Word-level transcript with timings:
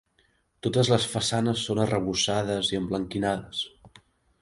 Totes 0.67 0.89
les 0.93 1.05
façanes 1.11 1.67
són 1.69 1.83
arrebossades 1.85 2.75
i 2.75 2.83
emblanquinades. 2.83 3.65